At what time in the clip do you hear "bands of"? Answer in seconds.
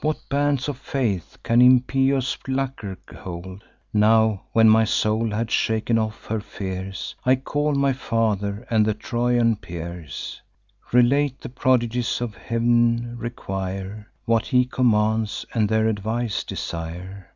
0.30-0.78